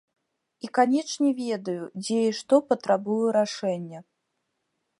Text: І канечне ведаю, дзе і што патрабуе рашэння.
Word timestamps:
І 0.67 0.69
канечне 0.77 1.29
ведаю, 1.41 1.83
дзе 2.05 2.17
і 2.29 2.31
што 2.39 2.55
патрабуе 2.73 3.27
рашэння. 3.41 3.99